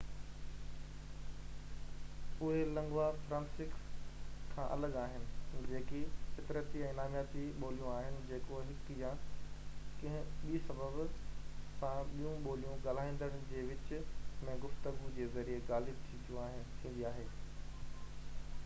[2.45, 3.73] اهي lingua francas
[4.53, 5.27] کان الڳ آهن
[5.73, 6.01] جيڪي
[6.37, 9.11] فطرتي ۽ نامياتي ٻوليون آهن جيڪو هڪ يا
[9.99, 17.09] ڪنهن ٻي سبب سان ٻيون ٻوليون ڳالهائيندڙن جي وچ م گفتگو جي ذريعي غالب ٿيندي
[17.15, 17.29] آهي